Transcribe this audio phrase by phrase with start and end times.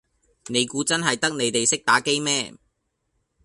[0.47, 2.55] 你估真係得你地識打機咩